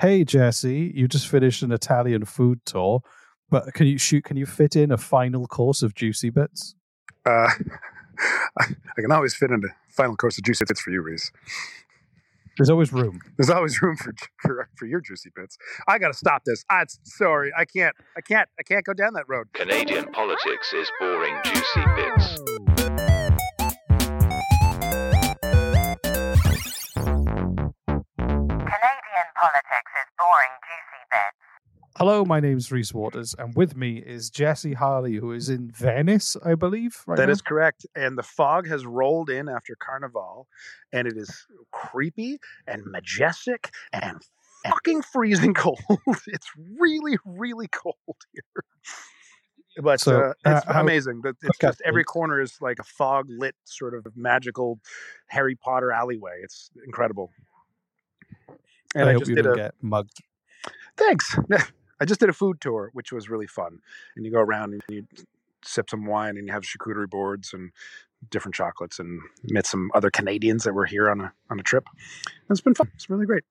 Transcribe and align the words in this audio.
Hey, 0.00 0.24
Jesse, 0.24 0.92
you 0.94 1.06
just 1.06 1.28
finished 1.28 1.62
an 1.62 1.72
Italian 1.72 2.24
food 2.24 2.64
tour, 2.64 3.02
but 3.50 3.74
can 3.74 3.86
you 3.86 3.98
shoot? 3.98 4.24
Can 4.24 4.38
you 4.38 4.46
fit 4.46 4.74
in 4.74 4.90
a 4.90 4.96
final 4.96 5.46
course 5.46 5.82
of 5.82 5.94
juicy 5.94 6.30
bits? 6.30 6.74
Uh, 7.26 7.50
I, 7.50 7.50
I 8.58 9.00
can 9.02 9.12
always 9.12 9.34
fit 9.34 9.50
in 9.50 9.62
a 9.62 9.68
final 9.92 10.16
course 10.16 10.38
of 10.38 10.44
juicy 10.44 10.64
bits 10.66 10.80
for 10.80 10.90
you, 10.90 11.02
Reese. 11.02 11.30
There's 12.56 12.70
always 12.70 12.94
room. 12.94 13.20
There's 13.36 13.50
always 13.50 13.82
room 13.82 13.96
for 13.96 14.14
for, 14.38 14.70
for 14.74 14.86
your 14.86 15.02
juicy 15.02 15.32
bits. 15.36 15.58
I 15.86 15.98
got 15.98 16.08
to 16.08 16.14
stop 16.14 16.44
this. 16.46 16.64
I'm 16.70 16.86
sorry, 17.04 17.52
I 17.54 17.66
can't. 17.66 17.94
I 18.16 18.22
can't. 18.22 18.48
I 18.58 18.62
can't 18.62 18.86
go 18.86 18.94
down 18.94 19.12
that 19.14 19.28
road. 19.28 19.48
Canadian 19.52 20.06
politics 20.12 20.72
is 20.72 20.90
boring 20.98 21.36
juicy 21.44 21.84
bits. 21.96 22.38
Canadian 28.70 29.28
politics 29.36 29.89
is 29.89 29.89
boring 30.20 30.48
juicy 30.62 31.04
bits. 31.10 31.36
Hello, 31.96 32.24
my 32.24 32.40
name's 32.40 32.70
Reese 32.70 32.94
Waters, 32.94 33.34
and 33.38 33.54
with 33.56 33.76
me 33.76 33.98
is 33.98 34.30
Jesse 34.30 34.74
Harley, 34.74 35.16
who 35.16 35.32
is 35.32 35.48
in 35.48 35.70
Venice, 35.70 36.36
I 36.44 36.54
believe. 36.54 37.02
Right 37.06 37.16
That 37.16 37.26
now. 37.26 37.32
is 37.32 37.42
correct. 37.42 37.84
And 37.96 38.16
the 38.16 38.22
fog 38.22 38.66
has 38.68 38.86
rolled 38.86 39.28
in 39.28 39.48
after 39.48 39.74
Carnival, 39.76 40.46
and 40.92 41.08
it 41.08 41.16
is 41.16 41.46
creepy 41.72 42.38
and 42.66 42.82
majestic 42.86 43.70
and 43.92 44.22
fucking 44.64 45.02
freezing 45.02 45.52
cold. 45.64 45.80
it's 46.28 46.48
really, 46.78 47.18
really 47.24 47.66
cold 47.68 47.96
here. 48.32 48.64
But 49.82 50.00
So, 50.00 50.20
uh, 50.20 50.32
it's 50.46 50.66
uh, 50.66 50.72
how- 50.72 50.80
amazing. 50.80 51.20
that 51.22 51.36
It's 51.42 51.58
okay. 51.58 51.68
just 51.68 51.80
every 51.84 52.04
corner 52.04 52.40
is 52.40 52.56
like 52.60 52.78
a 52.78 52.84
fog 52.84 53.26
lit 53.28 53.54
sort 53.64 53.94
of 53.94 54.06
magical 54.16 54.78
Harry 55.28 55.56
Potter 55.56 55.90
alleyway. 55.92 56.40
It's 56.42 56.70
incredible. 56.86 57.30
And 58.94 59.04
I, 59.08 59.10
I, 59.10 59.12
hope 59.12 59.20
just 59.20 59.30
you 59.30 59.36
did 59.36 59.42
don't 59.42 59.54
a 59.54 59.56
get 59.56 59.74
mugged. 59.82 60.18
thanks. 60.96 61.36
I 62.00 62.04
just 62.06 62.20
did 62.20 62.28
a 62.30 62.32
food 62.32 62.60
tour, 62.60 62.90
which 62.94 63.12
was 63.12 63.28
really 63.28 63.46
fun. 63.46 63.78
And 64.16 64.24
you 64.24 64.32
go 64.32 64.40
around 64.40 64.72
and 64.72 64.82
you 64.88 65.06
sip 65.64 65.90
some 65.90 66.06
wine 66.06 66.36
and 66.38 66.46
you 66.46 66.52
have 66.52 66.62
charcuterie 66.62 67.08
boards 67.10 67.52
and 67.52 67.72
different 68.30 68.54
chocolates 68.54 68.98
and 68.98 69.20
met 69.44 69.66
some 69.66 69.90
other 69.94 70.10
Canadians 70.10 70.64
that 70.64 70.72
were 70.74 70.86
here 70.86 71.10
on 71.10 71.20
a 71.20 71.32
on 71.50 71.60
a 71.60 71.62
trip. 71.62 71.84
And 71.94 72.50
it's 72.50 72.60
been 72.62 72.74
fun. 72.74 72.90
It's 72.94 73.08
really 73.10 73.26
great. 73.26 73.44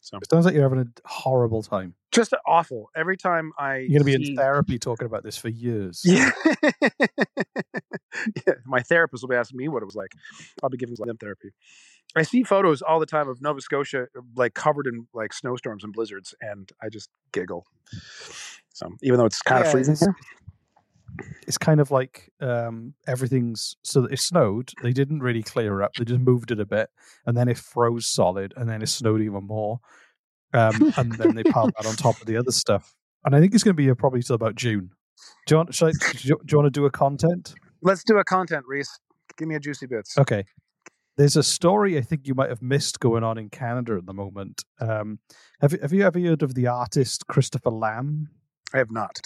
So 0.00 0.18
It 0.18 0.28
sounds 0.28 0.44
like 0.44 0.54
you're 0.54 0.64
having 0.64 0.80
a 0.80 1.08
horrible 1.08 1.62
time. 1.62 1.94
just 2.12 2.34
awful. 2.46 2.90
Every 2.94 3.16
time 3.16 3.52
I 3.58 3.76
You're 3.78 4.00
going 4.00 4.12
to 4.12 4.18
be 4.18 4.30
in 4.30 4.36
therapy 4.36 4.78
talking 4.78 5.06
about 5.06 5.22
this 5.22 5.38
for 5.38 5.48
years. 5.48 6.02
Yeah. 6.04 6.30
My 8.66 8.80
therapist 8.80 9.22
will 9.22 9.28
be 9.28 9.36
asking 9.36 9.58
me 9.58 9.68
what 9.68 9.82
it 9.82 9.86
was 9.86 9.94
like. 9.94 10.12
I'll 10.62 10.70
be 10.70 10.76
giving 10.76 10.96
them 10.96 11.16
therapy. 11.16 11.50
I 12.16 12.22
see 12.22 12.44
photos 12.44 12.80
all 12.82 13.00
the 13.00 13.06
time 13.06 13.28
of 13.28 13.40
Nova 13.42 13.60
Scotia 13.60 14.06
like 14.36 14.54
covered 14.54 14.86
in 14.86 15.06
like 15.14 15.32
snowstorms 15.32 15.82
and 15.84 15.92
blizzards, 15.92 16.34
and 16.40 16.70
I 16.82 16.88
just 16.88 17.08
giggle. 17.32 17.66
So 18.72 18.88
even 19.02 19.18
though 19.18 19.26
it's 19.26 19.42
kind 19.42 19.60
Yeah, 19.60 19.66
of 19.66 19.72
freezing 19.72 19.94
it's- 19.94 20.00
here, 20.06 20.14
It's 21.46 21.58
kind 21.58 21.80
of 21.80 21.90
like 21.90 22.32
um, 22.40 22.94
everything's 23.06 23.76
so 23.82 24.02
that 24.02 24.12
it 24.12 24.18
snowed. 24.18 24.72
They 24.82 24.92
didn't 24.92 25.20
really 25.20 25.42
clear 25.42 25.82
up. 25.82 25.92
They 25.94 26.04
just 26.04 26.20
moved 26.20 26.50
it 26.50 26.58
a 26.60 26.64
bit, 26.66 26.88
and 27.26 27.36
then 27.36 27.48
it 27.48 27.58
froze 27.58 28.06
solid, 28.06 28.54
and 28.56 28.68
then 28.68 28.80
it 28.82 28.88
snowed 28.88 29.20
even 29.20 29.44
more. 29.46 29.80
Um, 30.52 30.92
and 30.96 31.12
then 31.12 31.34
they 31.34 31.42
piled 31.44 31.72
that 31.76 31.86
on 31.86 31.94
top 31.96 32.20
of 32.20 32.26
the 32.26 32.36
other 32.36 32.52
stuff. 32.52 32.94
And 33.24 33.34
I 33.34 33.40
think 33.40 33.54
it's 33.54 33.64
going 33.64 33.74
to 33.74 33.76
be 33.76 33.84
here 33.84 33.94
probably 33.94 34.22
till 34.22 34.36
about 34.36 34.54
June. 34.54 34.90
Do 35.46 35.54
you 35.54 35.56
want? 35.58 35.82
I, 35.82 35.90
do 35.90 36.28
you, 36.28 36.36
do 36.44 36.52
you 36.52 36.58
want 36.58 36.66
to 36.66 36.70
do 36.70 36.86
a 36.86 36.90
content? 36.90 37.54
Let's 37.84 38.02
do 38.02 38.18
a 38.18 38.24
content, 38.24 38.64
Reese. 38.66 38.98
Give 39.36 39.48
me 39.48 39.54
a 39.54 39.60
juicy 39.60 39.86
bits. 39.86 40.18
Okay. 40.18 40.44
There's 41.16 41.36
a 41.36 41.44
story 41.44 41.96
I 41.96 42.00
think 42.00 42.26
you 42.26 42.34
might 42.34 42.48
have 42.48 42.60
missed 42.60 42.98
going 42.98 43.22
on 43.22 43.38
in 43.38 43.48
Canada 43.48 43.94
at 43.96 44.06
the 44.06 44.12
moment. 44.12 44.64
Um, 44.80 45.20
have 45.60 45.72
you, 45.72 45.78
have 45.80 45.92
you 45.92 46.04
ever 46.04 46.18
heard 46.18 46.42
of 46.42 46.54
the 46.54 46.66
artist 46.66 47.28
Christopher 47.28 47.70
Lamb? 47.70 48.30
I 48.72 48.78
have 48.78 48.90
not. 48.90 49.20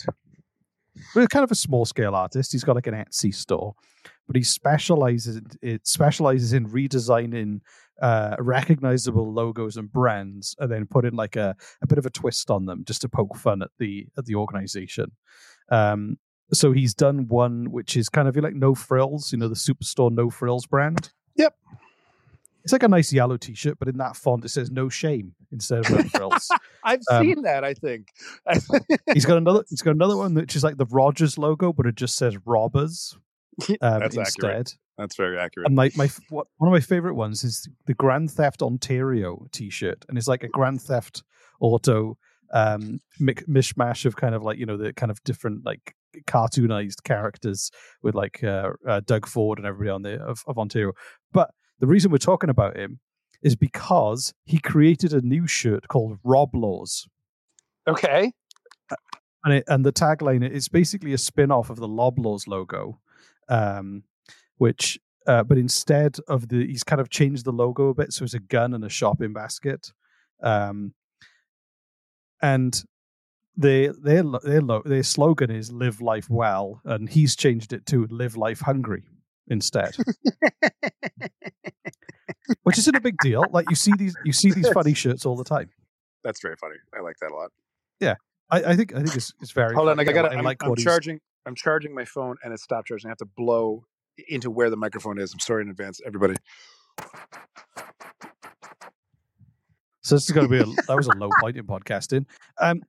Well, 1.15 1.27
kind 1.29 1.45
of 1.45 1.51
a 1.51 1.55
small 1.55 1.87
scale 1.87 2.15
artist. 2.15 2.53
He's 2.53 2.65
got 2.65 2.75
like 2.75 2.87
an 2.87 2.95
Etsy 2.95 3.35
store, 3.35 3.75
but 4.27 4.37
he 4.37 4.43
specializes 4.43 5.41
it 5.63 5.87
specializes 5.87 6.53
in 6.53 6.69
redesigning 6.69 7.61
uh, 8.03 8.37
recognizable 8.39 9.33
logos 9.33 9.77
and 9.77 9.91
brands, 9.91 10.55
and 10.59 10.71
then 10.71 10.87
putting 10.87 11.15
like 11.15 11.37
a, 11.37 11.57
a 11.83 11.87
bit 11.87 11.99
of 11.99 12.07
a 12.07 12.11
twist 12.11 12.51
on 12.51 12.67
them 12.67 12.85
just 12.85 13.01
to 13.03 13.09
poke 13.09 13.37
fun 13.37 13.63
at 13.63 13.71
the 13.79 14.07
at 14.19 14.27
the 14.27 14.35
organization. 14.35 15.13
Um, 15.71 16.19
so 16.53 16.73
he's 16.73 16.95
done 16.95 17.29
one 17.29 17.71
which 17.71 17.97
is 17.97 18.09
kind 18.09 18.29
of 18.29 18.37
like 18.37 18.55
no 18.55 18.75
frills, 18.75 19.33
you 19.33 19.39
know, 19.39 19.49
the 19.49 19.55
Superstore 19.55 20.11
no 20.13 20.31
frills 20.31 20.67
brand. 20.67 21.11
Yep. 21.37 21.55
It's 22.65 22.73
like 22.73 22.83
a 22.83 22.89
nice 22.89 23.13
yellow 23.13 23.37
T-shirt, 23.37 23.79
but 23.79 23.89
in 23.89 23.97
that 23.99 24.17
font 24.17 24.45
it 24.45 24.49
says 24.51 24.71
"No 24.71 24.89
shame" 24.89 25.35
instead 25.53 25.79
of 25.79 25.91
"No 25.91 26.03
frills." 26.15 26.51
I've 26.85 27.01
Um, 27.11 27.23
seen 27.25 27.43
that. 27.43 27.65
I 27.65 27.73
think. 27.73 28.09
he's 29.15 29.25
got 29.25 29.39
another. 29.39 29.65
He's 29.71 29.81
got 29.83 29.93
another 29.93 30.17
one 30.17 30.35
which 30.35 30.55
is 30.57 30.65
like 30.65 30.77
the 30.77 30.85
Rogers 30.87 31.39
logo, 31.39 31.73
but 31.73 31.87
it 31.87 31.95
just 31.95 32.17
says 32.17 32.37
"Robbers" 32.45 33.17
um, 33.81 34.01
That's 34.01 34.19
accurate. 34.19 34.77
That's 34.99 35.17
very 35.17 35.39
accurate. 35.39 35.67
And 35.69 35.77
my 35.77 35.91
my 35.95 36.11
what, 36.29 36.49
one 36.59 36.69
of 36.69 36.73
my 36.73 36.81
favorite 36.81 37.15
ones 37.15 37.45
is 37.45 37.69
the 37.87 37.95
Grand 37.95 38.31
Theft 38.33 38.61
Ontario 38.61 39.47
T-shirt, 39.53 40.05
and 40.09 40.19
it's 40.19 40.29
like 40.29 40.43
a 40.43 40.49
Grand 40.49 40.83
Theft 40.83 41.23
Auto 41.61 42.19
um, 42.53 43.01
mic- 43.21 43.47
mishmash 43.47 44.05
of 44.05 44.17
kind 44.17 44.35
of 44.35 44.43
like 44.43 44.59
you 44.59 44.67
know 44.67 44.77
the 44.77 44.93
kind 44.93 45.11
of 45.11 45.23
different 45.25 45.65
like 45.65 45.95
cartoonized 46.27 47.03
characters 47.05 47.71
with 48.03 48.15
like 48.15 48.43
uh, 48.43 48.71
uh, 48.87 49.01
Doug 49.05 49.27
Ford 49.27 49.59
and 49.59 49.67
everybody 49.67 49.91
on 49.91 50.03
the 50.03 50.21
of, 50.21 50.43
of 50.47 50.59
Ontario. 50.59 50.93
But 51.33 51.51
the 51.79 51.87
reason 51.87 52.11
we're 52.11 52.19
talking 52.19 52.51
about 52.51 52.77
him 52.77 53.01
is 53.43 53.57
because 53.57 54.35
he 54.45 54.59
created 54.59 55.13
a 55.13 55.21
new 55.21 55.47
shirt 55.47 55.89
called 55.89 56.19
Roblaws. 56.25 57.07
Okay. 57.87 58.33
and 59.45 59.55
it, 59.55 59.65
and 59.69 59.85
the 59.85 59.93
tagline 59.93 60.49
is 60.49 60.69
basically 60.69 61.13
a 61.13 61.19
spin-off 61.19 61.71
of 61.71 61.77
the 61.77 61.89
Loblaws 61.89 62.47
logo, 62.47 63.01
um, 63.49 64.03
which 64.57 64.99
uh, 65.27 65.43
but 65.43 65.59
instead 65.59 66.17
of 66.27 66.49
the 66.49 66.67
he's 66.67 66.85
kind 66.85 67.01
of 67.01 67.11
changed 67.11 67.45
the 67.45 67.53
logo 67.53 67.89
a 67.89 67.95
bit, 67.95 68.13
so 68.13 68.25
it's 68.25 68.35
a 68.35 68.41
gun 68.41 68.75
and 68.75 68.85
a 68.85 68.89
shopping 68.89 69.33
basket, 69.33 69.93
um, 70.43 70.95
and 72.43 72.83
their 73.59 73.93
their 73.93 74.23
lo- 74.23 74.41
their 74.43 74.63
their 74.85 75.03
slogan 75.03 75.51
is 75.51 75.71
"Live 75.71 76.01
life 76.01 76.31
well," 76.31 76.81
and 76.85 77.09
he's 77.09 77.37
changed 77.37 77.75
it 77.75 77.85
to 77.87 78.07
"Live 78.07 78.37
life 78.37 78.61
hungry" 78.61 79.03
instead. 79.49 79.95
Which 82.63 82.79
isn't 82.79 82.97
a 82.97 83.01
big 83.01 83.17
deal. 83.19 83.45
Like 83.51 83.69
you 83.69 83.77
see 83.77 83.93
these 83.99 84.17
you 84.25 84.33
see 84.33 84.51
these 84.53 84.71
funny 84.71 84.95
shirts 84.95 85.27
all 85.27 85.37
the 85.37 85.45
time. 85.45 85.69
That's 86.25 86.41
very 86.41 86.57
funny. 86.57 86.77
I 86.97 87.01
like 87.01 87.17
that 87.21 87.31
a 87.31 87.35
lot. 87.35 87.51
I, 88.51 88.63
I 88.63 88.77
think 88.77 88.95
I 88.95 88.99
think 88.99 89.15
it's, 89.15 89.33
it's 89.41 89.53
very. 89.53 89.75
Hold 89.75 89.89
on, 89.89 90.01
I 90.01 90.05
got. 90.05 90.33
I 90.33 90.37
I'm, 90.37 90.45
like 90.45 90.63
I'm 90.63 90.75
charging. 90.77 91.21
I'm 91.47 91.55
charging 91.55 91.95
my 91.95 92.05
phone, 92.05 92.37
and 92.43 92.53
it 92.53 92.61
stopped 92.61 92.89
charging. 92.89 93.09
I 93.09 93.11
have 93.11 93.19
to 93.19 93.29
blow 93.37 93.85
into 94.29 94.51
where 94.51 94.71
the 94.71 94.77
microphone 94.77 95.19
is. 95.19 95.33
I'm 95.33 95.39
sorry 95.39 95.63
in 95.63 95.71
advance, 95.71 96.01
everybody. 96.07 96.35
So 100.01 100.15
this 100.15 100.25
is 100.25 100.31
going 100.31 100.49
to 100.49 100.51
be 100.51 100.59
a 100.59 100.65
that 100.87 100.97
was 100.97 101.07
a 101.09 101.17
low 101.17 101.29
point 101.41 101.57
in 101.57 101.67
podcasting. 101.67 102.25
Um, 102.59 102.83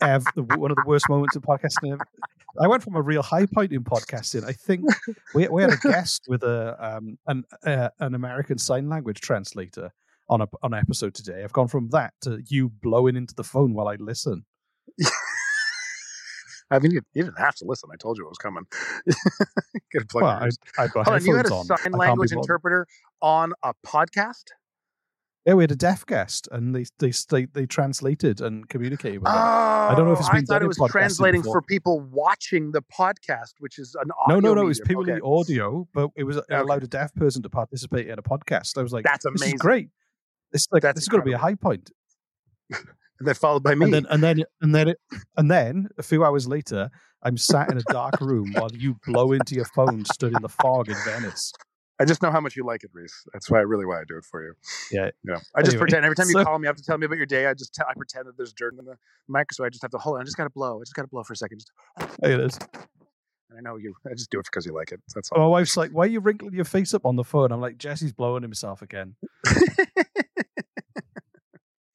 Ev, 0.00 0.24
the, 0.34 0.42
one 0.42 0.70
of 0.70 0.76
the 0.76 0.84
worst 0.86 1.08
moments 1.08 1.36
in 1.36 1.42
podcasting. 1.42 1.92
ever. 1.92 2.06
I 2.60 2.68
went 2.68 2.82
from 2.82 2.94
a 2.94 3.02
real 3.02 3.22
high 3.22 3.46
point 3.46 3.72
in 3.72 3.82
podcasting. 3.82 4.44
I 4.44 4.52
think 4.52 4.84
we 5.34 5.48
we 5.48 5.62
had 5.62 5.72
a 5.72 5.76
guest 5.82 6.26
with 6.28 6.42
a 6.42 6.76
um 6.78 7.18
an 7.26 7.44
uh, 7.66 7.88
an 7.98 8.14
American 8.14 8.58
sign 8.58 8.88
language 8.88 9.20
translator 9.20 9.90
on 10.28 10.40
a 10.40 10.48
on 10.62 10.72
an 10.72 10.80
episode 10.80 11.14
today. 11.14 11.42
I've 11.42 11.52
gone 11.52 11.68
from 11.68 11.88
that 11.90 12.14
to 12.22 12.40
you 12.46 12.68
blowing 12.68 13.16
into 13.16 13.34
the 13.34 13.44
phone 13.44 13.74
while 13.74 13.88
I 13.88 13.96
listen. 13.96 14.44
I 16.70 16.78
mean, 16.78 16.92
you, 16.92 17.02
you 17.12 17.24
didn't 17.24 17.38
have 17.38 17.54
to 17.56 17.66
listen. 17.66 17.90
I 17.92 17.96
told 17.96 18.16
you 18.16 18.24
it 18.24 18.28
was 18.28 18.38
coming. 18.38 18.64
Get 19.92 20.08
plug. 20.08 20.22
Well, 20.22 20.32
I. 20.32 20.48
I 20.78 20.82
had 20.82 20.90
my 20.94 21.02
Hold 21.04 21.16
on, 21.16 21.24
you 21.24 21.36
had 21.36 21.46
a 21.46 21.54
on. 21.54 21.64
Sign 21.66 21.92
language 21.92 22.32
interpreter 22.32 22.86
on 23.20 23.52
a 23.62 23.74
podcast. 23.86 24.44
Yeah, 25.46 25.54
we 25.54 25.62
had 25.62 25.70
a 25.72 25.76
deaf 25.76 26.06
guest, 26.06 26.48
and 26.50 26.74
they 26.74 26.86
they 26.98 27.12
they, 27.28 27.44
they 27.44 27.66
translated 27.66 28.40
and 28.40 28.66
communicated 28.68 29.18
with 29.18 29.28
Oh, 29.30 29.34
them. 29.34 29.42
I 29.90 29.94
don't 29.94 30.06
know 30.06 30.12
if 30.12 30.18
it's 30.20 30.28
oh, 30.28 30.32
I 30.32 30.36
been 30.36 30.44
I 30.44 30.54
thought 30.54 30.62
it 30.62 30.66
was 30.66 30.80
translating 30.90 31.42
before. 31.42 31.56
for 31.56 31.62
people 31.62 32.00
watching 32.00 32.72
the 32.72 32.80
podcast, 32.82 33.52
which 33.58 33.78
is 33.78 33.94
an 33.94 34.08
No, 34.26 34.40
no, 34.40 34.54
no. 34.54 34.62
It 34.62 34.64
was 34.66 34.80
purely 34.80 35.12
Okay. 35.12 35.20
audio, 35.22 35.86
but 35.92 36.08
it 36.16 36.24
was 36.24 36.38
it 36.38 36.44
allowed 36.50 36.82
a 36.82 36.86
deaf 36.88 37.14
person 37.14 37.42
to 37.42 37.50
participate 37.50 38.08
in 38.08 38.18
a 38.18 38.22
podcast. 38.22 38.78
I 38.78 38.82
was 38.82 38.92
like, 38.94 39.04
That's 39.04 39.24
This 39.24 39.32
amazing. 39.42 39.54
is 39.56 39.60
great. 39.60 39.88
This 40.52 40.62
is 40.62 40.68
like 40.72 40.82
That's 40.82 40.94
this 40.96 41.02
is 41.04 41.08
going 41.08 41.20
to 41.20 41.26
be 41.26 41.32
a 41.32 41.38
high 41.38 41.54
point. 41.56 41.90
And 43.20 43.28
then 43.28 43.34
followed 43.36 43.62
by 43.62 43.76
me. 43.76 43.84
And 43.84 43.94
then 43.94 44.06
and 44.10 44.22
then 44.24 44.42
and 44.60 44.74
then 44.74 44.88
it, 44.88 44.98
and 45.36 45.48
then 45.48 45.86
a 45.98 46.02
few 46.02 46.24
hours 46.24 46.48
later, 46.48 46.90
I'm 47.22 47.36
sat 47.36 47.70
in 47.70 47.78
a 47.78 47.82
dark 47.82 48.20
room 48.20 48.52
while 48.54 48.72
you 48.72 48.96
blow 49.06 49.30
into 49.30 49.54
your 49.54 49.66
phone, 49.66 50.04
stood 50.04 50.34
in 50.34 50.42
the 50.42 50.48
fog 50.48 50.88
in 50.88 50.96
Venice. 51.04 51.52
I 52.00 52.04
just 52.04 52.22
know 52.22 52.30
how 52.32 52.40
much 52.40 52.56
you 52.56 52.64
like 52.66 52.82
it, 52.82 52.90
Reese. 52.92 53.24
That's 53.32 53.48
why 53.50 53.60
really 53.60 53.86
why 53.86 54.00
I 54.00 54.04
do 54.08 54.16
it 54.16 54.24
for 54.24 54.42
you. 54.42 54.54
Yeah. 54.90 55.10
You 55.22 55.32
know, 55.32 55.38
I 55.54 55.60
just 55.60 55.74
Anyway, 55.74 55.78
pretend 55.78 56.04
every 56.04 56.16
time 56.16 56.26
you 56.26 56.32
so- 56.32 56.44
call 56.44 56.58
me 56.58 56.64
you 56.64 56.68
have 56.68 56.76
to 56.76 56.82
tell 56.82 56.98
me 56.98 57.06
about 57.06 57.16
your 57.18 57.26
day, 57.26 57.46
I 57.46 57.54
just 57.54 57.72
tell, 57.74 57.86
I 57.88 57.94
pretend 57.94 58.26
that 58.26 58.36
there's 58.36 58.52
dirt 58.52 58.74
in 58.78 58.84
the 58.84 58.96
mic, 59.28 59.52
so 59.52 59.64
I 59.64 59.68
just 59.68 59.82
have 59.82 59.92
to 59.92 59.98
hold 59.98 60.16
on. 60.16 60.22
I 60.22 60.24
just 60.24 60.36
got 60.36 60.44
to 60.44 60.50
blow. 60.50 60.78
I 60.80 60.82
just 60.82 60.94
got 60.94 61.02
to 61.02 61.08
blow 61.08 61.22
for 61.22 61.32
a 61.32 61.36
second. 61.36 61.60
Just, 61.60 62.18
There 62.20 62.32
it 62.32 62.40
is. 62.40 62.58
and 63.50 63.58
I 63.58 63.60
know 63.60 63.76
you. 63.76 63.94
I 64.10 64.14
just 64.14 64.30
do 64.30 64.40
it 64.40 64.46
because 64.46 64.66
you 64.66 64.72
like 64.74 64.90
it. 64.90 65.00
That's 65.14 65.30
My 65.32 65.46
wife's 65.46 65.76
like, 65.76 65.92
"Why 65.92 66.04
are 66.04 66.08
you 66.08 66.18
wrinkling 66.20 66.54
your 66.54 66.64
face 66.64 66.94
up 66.94 67.06
on 67.06 67.14
the 67.16 67.22
phone?" 67.24 67.52
I'm 67.52 67.60
like, 67.60 67.78
"Jesse's 67.78 68.12
blowing 68.12 68.42
himself 68.42 68.82
again." 68.82 69.14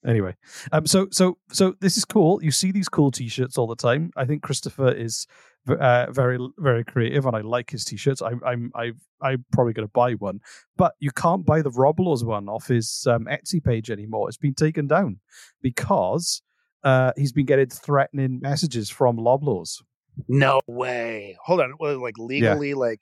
Anyway, 0.08 0.34
um, 0.72 0.88
so 0.88 1.08
so 1.12 1.38
so 1.52 1.76
this 1.82 1.98
is 1.98 2.06
cool. 2.06 2.42
You 2.42 2.52
see 2.52 2.72
these 2.72 2.88
cool 2.88 3.12
T-shirts 3.12 3.58
all 3.58 3.68
the 3.68 3.76
time. 3.76 4.12
I 4.16 4.24
think 4.24 4.42
Christopher 4.42 4.90
is 4.92 5.28
uh, 5.68 6.08
very 6.12 6.40
very 6.58 6.84
creative, 6.84 7.26
and 7.26 7.36
I 7.36 7.42
like 7.42 7.70
his 7.72 7.84
T-shirts. 7.86 8.22
I'm 8.22 8.42
I'm 8.46 8.72
I 8.76 8.92
I'm 9.22 9.46
probably 9.52 9.74
going 9.74 9.88
to 9.88 9.92
buy 9.94 10.14
one, 10.14 10.40
but 10.78 10.94
you 11.00 11.12
can't 11.12 11.46
buy 11.46 11.62
the 11.62 11.72
Roblaws 11.72 12.24
one 12.24 12.48
off 12.48 12.68
his 12.68 13.06
um, 13.10 13.26
Etsy 13.26 13.64
page 13.64 13.90
anymore. 13.92 14.30
It's 14.30 14.38
been 14.38 14.54
taken 14.54 14.88
down 14.88 15.20
because 15.62 16.42
uh, 16.84 17.12
he's 17.18 17.32
been 17.34 17.46
getting 17.46 17.68
threatening 17.68 18.40
messages 18.42 18.90
from 18.90 19.18
Loblaws. 19.18 19.82
No 20.28 20.60
way. 20.68 21.38
Hold 21.46 21.62
on. 21.62 21.74
Well, 21.80 22.02
like 22.02 22.18
legally, 22.18 22.74
like 22.74 23.02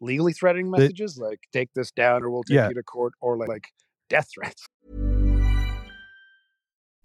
legally 0.00 0.32
threatening 0.32 0.70
The- 0.70 0.78
messages, 0.78 1.18
like 1.20 1.40
take 1.52 1.72
this 1.74 1.90
down, 1.90 2.22
or 2.22 2.30
we'll 2.30 2.44
take 2.44 2.56
Yeah. 2.56 2.68
you 2.68 2.74
to 2.74 2.82
court, 2.82 3.12
or 3.20 3.36
like, 3.36 3.48
like 3.48 3.64
death 4.08 4.28
threats. 4.34 4.66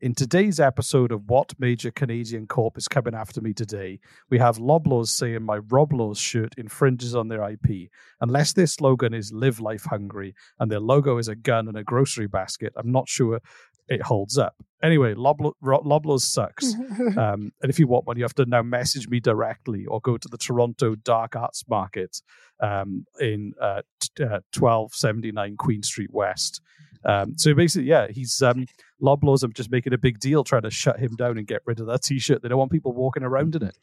in 0.00 0.14
today's 0.14 0.60
episode 0.60 1.12
of 1.12 1.28
What 1.28 1.52
Major 1.58 1.90
Canadian 1.90 2.46
Corp 2.46 2.76
is 2.76 2.88
Coming 2.88 3.14
After 3.14 3.40
Me 3.40 3.54
Today, 3.54 4.00
we 4.28 4.38
have 4.38 4.58
Loblaws 4.58 5.08
saying 5.08 5.42
my 5.42 5.60
Roblaws 5.60 6.18
shirt 6.18 6.52
infringes 6.58 7.14
on 7.14 7.28
their 7.28 7.48
IP. 7.48 7.90
Unless 8.20 8.54
their 8.54 8.66
slogan 8.66 9.14
is 9.14 9.32
Live 9.32 9.60
Life 9.60 9.84
Hungry 9.84 10.34
and 10.58 10.70
their 10.70 10.80
logo 10.80 11.18
is 11.18 11.28
a 11.28 11.34
gun 11.34 11.68
and 11.68 11.76
a 11.76 11.84
grocery 11.84 12.26
basket, 12.26 12.72
I'm 12.76 12.92
not 12.92 13.08
sure 13.08 13.40
it 13.88 14.02
holds 14.02 14.38
up. 14.38 14.54
Anyway, 14.82 15.14
Lobla- 15.14 15.52
Loblaws 15.62 16.20
sucks. 16.20 16.74
um, 17.16 17.52
and 17.62 17.70
if 17.70 17.78
you 17.78 17.86
want 17.86 18.06
one, 18.06 18.16
you 18.18 18.22
have 18.24 18.34
to 18.34 18.44
now 18.44 18.62
message 18.62 19.08
me 19.08 19.18
directly 19.20 19.86
or 19.86 20.00
go 20.00 20.16
to 20.18 20.28
the 20.28 20.36
Toronto 20.36 20.94
Dark 20.94 21.36
Arts 21.36 21.64
Market 21.68 22.20
um, 22.60 23.06
in 23.18 23.52
uh, 23.60 23.80
t- 24.00 24.24
uh, 24.24 24.40
1279 24.56 25.56
Queen 25.56 25.82
Street 25.82 26.10
West. 26.12 26.60
Um, 27.06 27.34
so 27.36 27.54
basically, 27.54 27.88
yeah, 27.88 28.08
he's 28.10 28.40
um, 28.42 28.66
Loblaws 29.02 29.42
are 29.44 29.48
just 29.48 29.70
making 29.70 29.92
a 29.92 29.98
big 29.98 30.18
deal 30.20 30.44
trying 30.44 30.62
to 30.62 30.70
shut 30.70 30.98
him 30.98 31.16
down 31.16 31.38
and 31.38 31.46
get 31.46 31.62
rid 31.66 31.80
of 31.80 31.86
that 31.86 32.02
T-shirt. 32.02 32.42
They 32.42 32.48
don't 32.48 32.58
want 32.58 32.72
people 32.72 32.92
walking 32.92 33.22
around 33.22 33.56
in 33.56 33.62
it. 33.62 33.76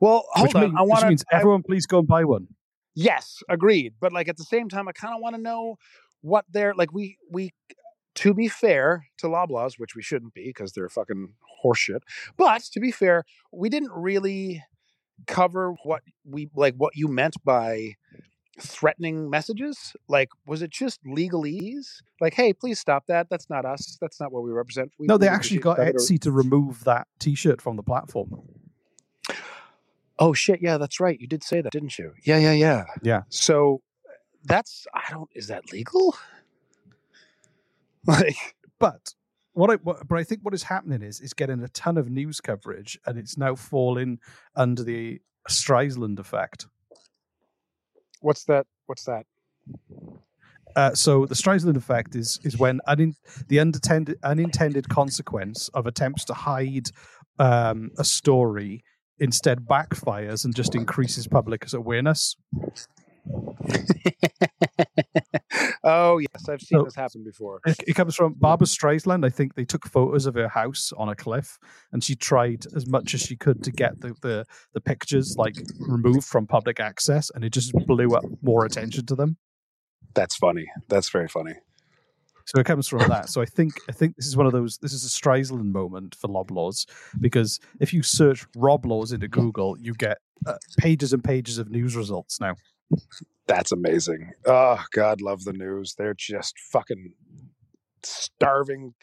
Well, 0.00 0.24
hold 0.32 0.48
which 0.48 0.54
on. 0.54 0.60
mean- 0.62 0.76
I 0.76 0.82
which 0.82 0.88
want 0.90 1.08
means 1.08 1.24
to. 1.24 1.34
everyone, 1.36 1.62
please 1.62 1.86
go 1.86 1.98
and 1.98 2.08
buy 2.08 2.24
one. 2.24 2.48
Yes, 2.94 3.42
agreed. 3.48 3.94
But 4.00 4.12
like 4.12 4.28
at 4.28 4.36
the 4.36 4.44
same 4.44 4.68
time, 4.68 4.88
I 4.88 4.92
kind 4.92 5.14
of 5.14 5.20
want 5.22 5.36
to 5.36 5.40
know 5.42 5.76
what 6.20 6.44
they're 6.50 6.74
like. 6.74 6.92
We 6.92 7.16
we 7.30 7.52
to 8.16 8.34
be 8.34 8.48
fair 8.48 9.06
to 9.18 9.26
Loblaws, 9.26 9.78
which 9.78 9.94
we 9.94 10.02
shouldn't 10.02 10.34
be 10.34 10.44
because 10.44 10.72
they're 10.72 10.88
fucking 10.88 11.34
horseshit. 11.64 12.00
But 12.36 12.62
to 12.72 12.80
be 12.80 12.90
fair, 12.90 13.24
we 13.52 13.68
didn't 13.68 13.92
really 13.92 14.62
cover 15.26 15.74
what 15.84 16.02
we 16.24 16.48
like 16.54 16.74
what 16.76 16.96
you 16.96 17.08
meant 17.08 17.36
by 17.44 17.94
threatening 18.60 19.30
messages. 19.30 19.94
Like, 20.08 20.28
was 20.46 20.62
it 20.62 20.70
just 20.70 21.02
legalese? 21.04 22.02
Like, 22.20 22.34
hey, 22.34 22.52
please 22.52 22.78
stop 22.78 23.06
that. 23.06 23.28
That's 23.30 23.48
not 23.48 23.64
us. 23.64 23.96
That's 24.00 24.20
not 24.20 24.32
what 24.32 24.42
we 24.42 24.50
represent. 24.50 24.92
We, 24.98 25.06
No, 25.06 25.16
they 25.16 25.28
actually 25.28 25.58
got 25.60 25.78
or- 25.78 25.84
Etsy 25.92 26.20
to 26.20 26.30
remove 26.32 26.84
that 26.84 27.06
T-shirt 27.18 27.62
from 27.62 27.76
the 27.76 27.82
platform. 27.82 28.42
Oh 30.18 30.32
shit! 30.34 30.60
Yeah, 30.62 30.78
that's 30.78 31.00
right. 31.00 31.18
You 31.18 31.26
did 31.26 31.42
say 31.42 31.62
that, 31.62 31.72
didn't 31.72 31.98
you? 31.98 32.12
Yeah, 32.24 32.36
yeah, 32.38 32.52
yeah. 32.52 32.84
Yeah. 33.02 33.22
So 33.28 33.80
that's 34.44 34.86
I 34.94 35.10
don't. 35.10 35.30
Is 35.34 35.46
that 35.48 35.72
legal? 35.72 36.14
Like, 38.06 38.56
But 38.78 39.14
what 39.52 39.70
I 39.70 39.74
what, 39.76 40.08
but 40.08 40.18
I 40.18 40.24
think 40.24 40.40
what 40.42 40.54
is 40.54 40.64
happening 40.64 41.02
is 41.02 41.20
is 41.20 41.32
getting 41.32 41.62
a 41.62 41.68
ton 41.68 41.96
of 41.98 42.10
news 42.10 42.40
coverage, 42.40 42.98
and 43.06 43.18
it's 43.18 43.36
now 43.36 43.54
falling 43.54 44.18
under 44.56 44.82
the 44.82 45.20
Streisand 45.48 46.18
effect. 46.18 46.66
what's 48.20 48.44
that? 48.44 48.66
What's 48.86 49.04
that? 49.04 49.26
Uh, 50.74 50.94
so 50.94 51.26
the 51.26 51.34
Streisand 51.34 51.76
effect 51.76 52.14
is 52.16 52.40
is 52.42 52.58
when 52.58 52.80
unin, 52.88 53.14
the 53.48 53.60
unintended 53.60 54.18
unintended 54.22 54.88
consequence 54.88 55.68
of 55.68 55.86
attempts 55.86 56.24
to 56.24 56.34
hide 56.34 56.88
um, 57.38 57.90
a 57.98 58.04
story 58.04 58.82
instead 59.18 59.60
backfires 59.60 60.44
and 60.44 60.56
just 60.56 60.74
increases 60.74 61.28
public 61.28 61.66
awareness. 61.72 62.36
Oh 65.84 66.18
yes, 66.18 66.48
I've 66.48 66.60
seen 66.60 66.78
So- 66.78 66.84
this 66.84 66.94
happen 66.94 67.24
before. 67.24 67.60
It, 67.66 67.76
it 67.88 67.94
comes 67.94 68.14
from 68.14 68.34
Barbra 68.34 68.66
Streisand. 68.66 69.24
I 69.24 69.30
think 69.30 69.54
they 69.54 69.64
took 69.64 69.86
photos 69.86 70.26
of 70.26 70.34
her 70.34 70.48
house 70.48 70.92
on 70.96 71.08
a 71.08 71.16
cliff, 71.16 71.58
and 71.92 72.02
she 72.04 72.14
tried 72.14 72.66
as 72.76 72.86
much 72.86 73.14
as 73.14 73.20
she 73.22 73.36
could 73.36 73.62
to 73.64 73.72
get 73.72 74.00
the, 74.00 74.14
the, 74.22 74.44
the 74.74 74.80
pictures 74.80 75.34
like 75.36 75.56
removed 75.80 76.24
from 76.24 76.46
public 76.46 76.78
access, 76.78 77.30
and 77.34 77.44
it 77.44 77.50
just 77.52 77.72
blew 77.86 78.14
up 78.14 78.24
more 78.42 78.64
attention 78.64 79.06
to 79.06 79.16
them. 79.16 79.36
That's 80.14 80.36
funny. 80.36 80.66
That's 80.88 81.08
very 81.10 81.28
funny. 81.28 81.54
So 82.44 82.60
it 82.60 82.66
comes 82.66 82.86
from 82.88 83.08
that. 83.08 83.28
So 83.28 83.40
I 83.40 83.46
think 83.46 83.72
I 83.88 83.92
think 83.92 84.16
this 84.16 84.26
is 84.26 84.36
one 84.36 84.46
of 84.46 84.52
those. 84.52 84.78
This 84.78 84.92
is 84.92 85.04
a 85.04 85.08
Streisand 85.08 85.64
moment 85.64 86.14
for 86.14 86.28
Loblaws 86.28 86.86
because 87.20 87.60
if 87.80 87.92
you 87.92 88.02
search 88.02 88.46
Roblaws 88.52 89.12
into 89.12 89.28
Google, 89.28 89.76
you 89.78 89.94
get 89.94 90.18
uh, 90.46 90.54
pages 90.78 91.12
and 91.12 91.22
pages 91.22 91.58
of 91.58 91.70
news 91.70 91.96
results 91.96 92.40
now. 92.40 92.54
That's 93.46 93.72
amazing. 93.72 94.30
Oh 94.46 94.82
God, 94.92 95.20
love 95.20 95.44
the 95.44 95.52
news. 95.52 95.94
They're 95.96 96.14
just 96.14 96.54
fucking 96.72 97.14
starving 98.02 98.94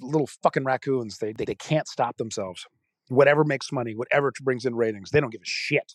little 0.00 0.28
fucking 0.42 0.64
raccoons. 0.64 1.18
They 1.18 1.32
they, 1.32 1.44
they 1.44 1.54
can't 1.54 1.86
stop 1.88 2.16
themselves. 2.16 2.66
Whatever 3.08 3.42
makes 3.42 3.72
money, 3.72 3.94
whatever 3.94 4.30
brings 4.42 4.66
in 4.66 4.74
ratings, 4.74 5.10
they 5.10 5.20
don't 5.20 5.30
give 5.30 5.40
a 5.40 5.46
shit. 5.46 5.94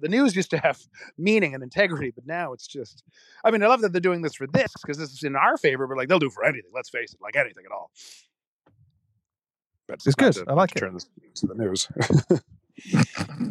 the 0.00 0.08
news 0.08 0.36
used 0.36 0.50
to 0.50 0.58
have 0.58 0.78
meaning 1.18 1.54
and 1.54 1.62
integrity, 1.62 2.12
but 2.14 2.24
now 2.26 2.52
it's 2.52 2.66
just. 2.68 3.02
I 3.44 3.50
mean, 3.50 3.62
I 3.64 3.66
love 3.66 3.80
that 3.80 3.92
they're 3.92 4.00
doing 4.00 4.22
this 4.22 4.34
for 4.36 4.46
this 4.46 4.72
because 4.80 4.96
this 4.98 5.10
is 5.12 5.22
in 5.24 5.34
our 5.34 5.56
favor. 5.56 5.86
But 5.88 5.96
like, 5.96 6.08
they'll 6.08 6.20
do 6.20 6.30
for 6.30 6.44
anything. 6.44 6.70
Let's 6.72 6.88
face 6.90 7.12
it, 7.12 7.20
like 7.20 7.34
anything 7.34 7.64
at 7.68 7.72
all. 7.72 7.90
But 9.88 10.00
It's 10.06 10.14
good. 10.14 10.34
to- 10.34 10.44
I 10.48 10.52
like 10.52 10.70
it. 10.76 10.78
Turn 10.80 10.94
this 10.94 11.08
to 11.36 11.46
the 11.48 11.54
news. 11.54 11.88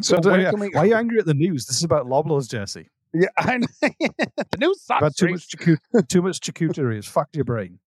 so 0.00 0.18
where 0.20 0.40
yeah, 0.40 0.52
we? 0.52 0.68
why 0.68 0.80
are 0.80 0.86
you 0.86 0.94
angry 0.94 1.18
at 1.18 1.26
the 1.26 1.34
news? 1.34 1.66
This 1.66 1.76
is 1.78 1.84
about 1.84 2.06
Loblaws, 2.06 2.48
Jesse. 2.48 2.88
Yeah, 3.14 3.28
I 3.38 3.58
know. 3.58 3.66
the 3.80 4.58
news 4.58 4.82
sucks. 4.82 5.00
About 5.00 5.16
too 5.16 5.28
much 5.28 5.48
charcu- 5.48 6.08
too 6.08 6.22
much 6.22 6.40
charcuterie 6.40 6.96
has 6.96 7.06
fucked 7.06 7.34
your 7.36 7.44
brain. 7.44 7.78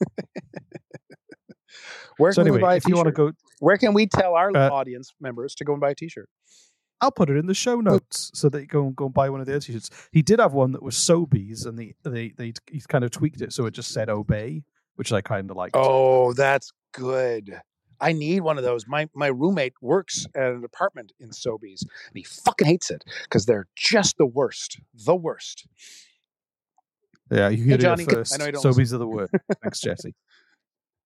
Where 2.16 2.32
So 2.32 2.42
can 2.42 2.52
we 2.52 2.58
anyway, 2.58 2.68
buy 2.68 2.74
a 2.74 2.76
if 2.76 2.88
you 2.88 2.94
want 2.96 3.06
to 3.06 3.12
t-shirt? 3.12 3.34
go, 3.34 3.38
Where 3.60 3.76
can 3.78 3.94
we 3.94 4.06
tell 4.06 4.34
our 4.34 4.50
Uh, 4.54 4.70
audience 4.70 5.12
members 5.20 5.54
to 5.56 5.64
go 5.64 5.72
and 5.72 5.80
buy 5.80 5.90
a 5.90 5.94
T-shirt? 5.94 6.28
I'll 7.00 7.10
put 7.10 7.30
it 7.30 7.36
in 7.38 7.46
the 7.46 7.54
show 7.54 7.80
notes 7.80 8.30
so 8.34 8.50
that 8.50 8.60
you 8.60 8.66
go 8.66 8.86
and 8.86 8.94
go 8.94 9.06
and 9.06 9.14
buy 9.14 9.30
one 9.30 9.40
of 9.40 9.46
their 9.46 9.58
t-shirts. 9.58 9.88
He 10.12 10.20
did 10.20 10.38
have 10.38 10.52
one 10.52 10.72
that 10.72 10.82
was 10.82 10.96
Sobeys, 10.96 11.64
and 11.64 11.78
the 11.78 11.94
they 12.04 12.34
they 12.36 12.52
he 12.70 12.80
kind 12.88 13.04
of 13.04 13.10
tweaked 13.10 13.40
it 13.40 13.54
so 13.54 13.64
it 13.64 13.70
just 13.70 13.90
said 13.92 14.10
obey, 14.10 14.64
which 14.96 15.10
I 15.10 15.22
kind 15.22 15.50
of 15.50 15.56
liked. 15.56 15.74
Oh, 15.78 16.34
that's 16.34 16.72
good. 16.92 17.58
I 18.00 18.12
need 18.12 18.40
one 18.40 18.58
of 18.58 18.64
those. 18.64 18.86
My 18.86 19.08
my 19.14 19.26
roommate 19.28 19.74
works 19.80 20.26
at 20.34 20.52
an 20.52 20.64
apartment 20.64 21.12
in 21.20 21.30
Sobeys, 21.30 21.82
and 21.82 22.14
he 22.14 22.22
fucking 22.22 22.66
hates 22.66 22.90
it 22.90 23.04
because 23.24 23.46
they're 23.46 23.66
just 23.76 24.16
the 24.18 24.26
worst. 24.26 24.80
The 24.94 25.14
worst. 25.16 25.66
yeah, 27.30 27.48
you 27.48 27.64
Hey, 27.64 27.70
heard 27.72 27.80
Johnny, 27.80 28.04
it 28.04 28.10
first. 28.12 28.34
I 28.34 28.38
know 28.38 28.46
you 28.46 28.52
don't 28.52 28.64
Sobeys 28.64 28.92
are 28.92 28.98
the 28.98 29.06
worst. 29.06 29.32
Thanks, 29.62 29.80
Jesse. 29.80 30.14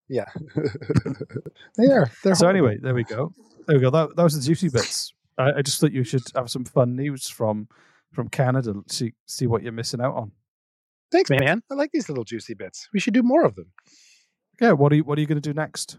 Yeah, 0.08 0.26
they 1.76 1.86
are. 1.86 2.10
They're 2.22 2.34
so 2.34 2.46
horrible. 2.46 2.48
anyway, 2.68 2.78
there 2.82 2.94
we 2.94 3.04
go. 3.04 3.32
There 3.66 3.76
we 3.76 3.82
go. 3.82 3.90
That, 3.90 4.16
that 4.16 4.22
was 4.22 4.34
the 4.38 4.42
juicy 4.46 4.68
bits. 4.68 5.14
I, 5.38 5.52
I 5.54 5.62
just 5.62 5.80
thought 5.80 5.92
you 5.92 6.04
should 6.04 6.22
have 6.34 6.50
some 6.50 6.64
fun 6.64 6.94
news 6.96 7.28
from 7.28 7.68
from 8.12 8.28
Canada. 8.28 8.74
See 8.88 9.12
see 9.26 9.46
what 9.46 9.62
you're 9.62 9.72
missing 9.72 10.00
out 10.00 10.14
on. 10.14 10.32
thanks, 11.10 11.30
man. 11.30 11.62
I 11.70 11.74
like 11.74 11.90
these 11.92 12.08
little 12.08 12.24
juicy 12.24 12.54
bits. 12.54 12.88
We 12.92 13.00
should 13.00 13.14
do 13.14 13.22
more 13.22 13.44
of 13.44 13.54
them. 13.56 13.72
Yeah, 14.60 14.72
what 14.72 14.92
are 14.92 14.96
you 14.96 15.04
what 15.04 15.18
are 15.18 15.20
you 15.20 15.26
going 15.26 15.40
to 15.40 15.48
do 15.48 15.54
next? 15.54 15.96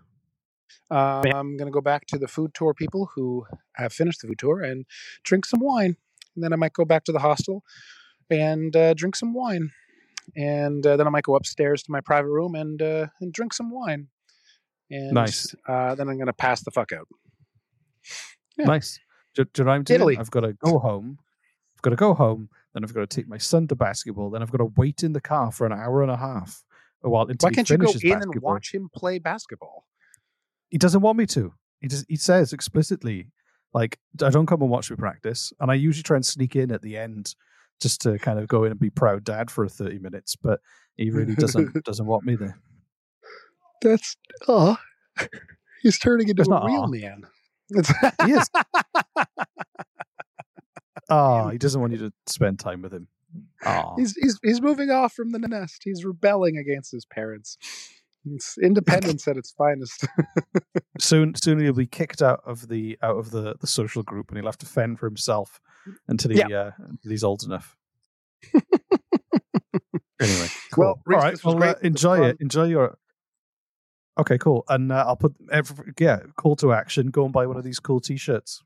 Uh, 0.92 1.24
I'm 1.26 1.58
going 1.58 1.68
to 1.68 1.72
go 1.72 1.82
back 1.82 2.06
to 2.08 2.18
the 2.18 2.28
food 2.28 2.54
tour 2.54 2.74
people 2.74 3.10
who 3.16 3.46
have 3.76 3.94
finished 3.94 4.22
the 4.22 4.28
food 4.28 4.40
tour 4.40 4.62
and 4.62 4.86
drink 5.24 5.46
some 5.46 5.60
wine. 5.60 5.98
And 6.36 6.44
then 6.44 6.54
I 6.54 6.56
might 6.58 6.74
go 6.74 6.86
back 6.86 7.04
to 7.06 7.12
the 7.12 7.20
hostel 7.20 7.64
and 8.30 8.76
uh, 8.76 8.94
drink 8.94 9.16
some 9.16 9.34
wine. 9.34 9.72
And 10.36 10.86
uh, 10.86 10.98
then 10.98 11.08
I 11.08 11.10
might 11.10 11.24
go 11.24 11.36
upstairs 11.36 11.84
to 11.84 11.92
my 11.92 12.02
private 12.02 12.30
room 12.30 12.56
and 12.56 12.82
uh, 12.82 13.08
and 13.22 13.32
drink 13.32 13.54
some 13.54 13.72
wine. 13.72 14.08
And 14.90 15.14
Nice. 15.14 15.56
Uh, 15.68 15.96
then 15.96 16.10
I'm 16.10 16.16
going 16.18 16.28
to 16.28 16.34
pass 16.34 16.62
the 16.62 16.72
fuck 16.72 16.92
out. 16.92 17.08
Yeah. 18.58 18.66
Nice. 18.66 19.00
Do, 19.36 19.46
do 19.46 19.62
you 19.62 19.66
know 19.66 19.72
what 19.72 19.76
I'm 19.76 19.84
doing? 19.84 19.96
Italy. 19.96 20.18
I've 20.18 20.32
got 20.32 20.42
to 20.42 20.54
go 20.54 20.80
home. 20.80 21.20
I've 21.76 21.82
got 21.82 21.90
to 21.92 21.96
go 21.96 22.14
home. 22.14 22.50
Then 22.74 22.84
I've 22.84 22.94
got 22.94 23.10
to 23.10 23.16
take 23.16 23.28
my 23.28 23.38
son 23.38 23.68
to 23.68 23.76
basketball. 23.76 24.30
Then 24.30 24.42
I've 24.42 24.52
got 24.52 24.60
to 24.60 24.72
wait 24.76 25.04
in 25.04 25.14
the 25.14 25.22
car 25.22 25.52
for 25.52 25.66
an 25.66 25.74
hour 25.74 26.02
and 26.02 26.12
a 26.12 26.18
half 26.18 26.64
while 27.10 27.28
until 27.28 27.48
Why 27.48 27.54
can't 27.54 27.70
you 27.70 27.78
go 27.78 27.88
finishes 27.88 28.04
in 28.04 28.22
and 28.22 28.42
watch 28.42 28.74
him 28.74 28.90
play 28.94 29.20
basketball? 29.20 29.86
He 30.70 30.78
doesn't 30.78 31.02
want 31.02 31.18
me 31.18 31.26
to. 31.28 31.54
He 31.82 31.88
just 31.88 32.06
he 32.08 32.16
says 32.16 32.54
explicitly, 32.54 33.28
like, 33.74 34.00
I 34.22 34.30
don't 34.30 34.46
come 34.46 34.62
and 34.62 34.72
watch 34.72 34.90
me 34.90 34.98
practice. 34.98 35.52
And 35.60 35.70
I 35.70 35.76
usually 35.76 36.04
try 36.04 36.16
and 36.16 36.26
sneak 36.26 36.56
in 36.56 36.72
at 36.72 36.82
the 36.82 36.98
end 36.98 37.36
just 37.82 38.02
to 38.02 38.18
kind 38.20 38.40
of 38.40 38.48
go 38.48 38.64
in 38.64 38.72
and 38.72 38.80
be 38.80 38.90
proud 38.90 39.24
dad 39.24 39.52
for 39.52 39.68
30 39.68 40.00
minutes, 40.00 40.36
but 40.36 40.60
he 40.96 41.12
really 41.12 41.36
doesn't 41.36 41.84
doesn't 41.86 42.06
want 42.06 42.24
me 42.24 42.36
there. 42.36 42.60
That's 43.82 44.16
oh, 44.48 44.78
he's 45.82 46.00
turning 46.00 46.30
into 46.30 46.42
It's 46.42 46.50
a 46.50 46.62
real 46.66 46.84
aw. 46.84 46.88
man. 46.88 47.24
It's 47.70 47.92
He 48.26 48.32
is. 48.32 48.50
Oh, 51.08 51.50
he 51.50 51.60
doesn't 51.60 51.80
want 51.80 51.94
you 51.94 52.00
to 52.00 52.14
spend 52.26 52.60
time 52.60 52.82
with 52.82 52.92
him. 52.92 53.08
Oh. 53.64 53.94
he's 53.96 54.16
he's 54.16 54.40
he's 54.42 54.60
moving 54.60 54.90
off 54.90 55.14
from 55.14 55.32
the 55.34 55.40
nest. 55.40 55.82
He's 55.84 56.04
rebelling 56.04 56.58
against 56.58 56.92
his 56.92 57.06
parents. 57.06 57.60
It's 58.34 58.58
independence 58.58 59.28
at 59.28 59.38
its 59.38 59.52
finest. 59.52 60.06
soon 61.00 61.36
soon 61.36 61.60
he'll 61.60 61.74
be 61.74 61.86
kicked 61.86 62.22
out 62.22 62.42
of 62.46 62.68
the 62.68 62.98
out 63.02 63.18
of 63.18 63.32
the 63.32 63.56
the 63.60 63.68
social 63.68 64.04
group 64.04 64.30
and 64.30 64.38
he'll 64.38 64.48
have 64.48 64.58
to 64.60 64.66
fend 64.66 65.00
for 65.00 65.06
himself 65.06 65.60
until 66.08 66.32
he 66.32 66.42
uh, 66.42 66.72
until 66.78 67.12
he's 67.12 67.24
old 67.24 67.44
enough. 67.44 67.76
Anyway 70.22 70.48
cool. 70.72 70.84
Well, 70.86 71.02
Reese, 71.06 71.44
all 71.44 71.58
right 71.58 71.62
well 71.62 71.76
uh, 71.76 71.80
enjoy 71.82 72.26
it. 72.26 72.38
enjoy 72.40 72.66
your 72.68 72.98
okay 74.18 74.38
cool. 74.38 74.64
And 74.70 74.90
uh, 74.90 75.04
i'll 75.06 75.18
put 75.18 75.36
every, 75.52 75.94
yeah 76.00 76.20
call 76.38 76.56
to 76.58 76.72
action. 76.72 77.08
Go 77.08 77.26
and 77.26 77.34
buy 77.34 77.46
one 77.46 77.58
of 77.58 77.66
these 77.66 77.80
cool 77.80 78.00
t-shirts. 78.00 78.64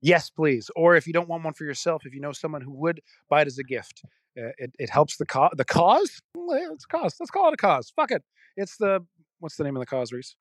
Yes, 0.00 0.30
please. 0.30 0.70
Or 0.76 0.96
if 0.96 1.06
you 1.06 1.12
don't 1.12 1.28
want 1.28 1.44
one 1.44 1.54
for 1.54 1.64
yourself, 1.64 2.06
if 2.06 2.14
you 2.14 2.20
know 2.20 2.32
someone 2.32 2.62
who 2.62 2.72
would 2.72 3.00
buy 3.28 3.42
it 3.42 3.48
as 3.48 3.58
a 3.58 3.64
gift, 3.64 4.02
it, 4.36 4.72
it 4.78 4.90
helps 4.90 5.16
the 5.16 5.26
cause. 5.26 5.52
The 5.56 5.64
cause? 5.64 6.20
It's 6.36 6.84
a 6.84 6.88
cause. 6.96 7.16
Let's 7.20 7.30
call 7.30 7.48
it 7.48 7.54
a 7.54 7.56
cause. 7.56 7.92
Fuck 7.96 8.10
it. 8.12 8.22
It's 8.56 8.76
the 8.76 9.04
what's 9.40 9.56
the 9.56 9.64
name 9.64 9.76
of 9.76 9.80
the 9.80 9.86
cause, 9.86 10.12
Reese? 10.12 10.36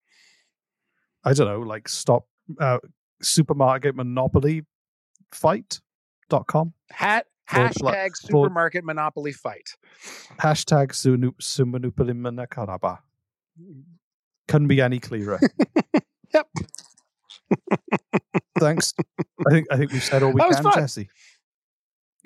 i 1.25 1.34
don't 1.34 1.48
know 1.48 1.60
like 1.60 1.89
stop 1.89 2.25
uh 2.62 2.77
supermarket 3.22 3.96
monopoly 3.96 4.63
fight 5.32 5.82
dot 6.29 6.46
com. 6.48 6.74
Hat 6.91 7.25
hashtag 7.50 7.72
forward- 7.82 8.15
supermarket 8.15 8.86
monopoly 8.86 9.32
fight. 9.34 9.70
hashtag 10.39 10.91
sumanupali 10.91 12.13
manakaraba 12.13 13.00
couldn't 14.48 14.67
be 14.67 14.79
any 14.79 15.00
clearer 15.00 15.39
Yep. 16.34 16.48
Thanks. 18.60 18.94
I 19.48 19.51
think 19.51 19.67
I 19.72 19.77
think 19.77 19.91
we've 19.91 20.03
said 20.03 20.24
all 20.24 20.32
we 20.32 20.41
can, 20.41 20.63
fun. 20.63 20.74
Jesse. 20.74 21.10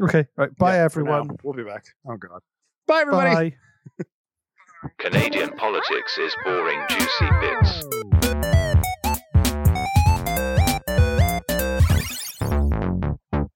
Okay, 0.02 0.26
right. 0.36 0.56
Bye, 0.58 0.76
Yeah, 0.78 0.84
everyone. 0.84 1.38
We'll 1.44 1.54
be 1.54 1.64
back. 1.64 1.86
Oh 2.08 2.18
God. 2.18 2.42
Bye, 2.88 3.02
everybody. 3.02 3.52
Bye. 3.52 4.08
Canadian 4.98 5.52
politics 5.58 6.18
is 6.18 6.36
boring, 6.44 6.82
juicy 6.90 7.30
bits. 7.40 7.84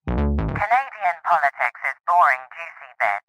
Canadian 0.06 1.18
politics 1.26 1.82
is 1.90 1.98
boring, 2.08 2.44
juicy 2.56 2.92
bits. 3.00 3.26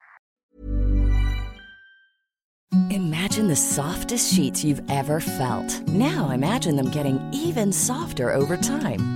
Imagine 2.94 3.48
the 3.48 3.56
softest 3.56 4.32
sheets 4.34 4.62
you've 4.64 4.82
ever 4.90 5.20
felt. 5.20 5.80
Now 5.88 6.30
imagine 6.30 6.76
them 6.76 6.90
getting 6.90 7.18
even 7.32 7.72
softer 7.72 8.30
over 8.32 8.56
time. 8.56 9.15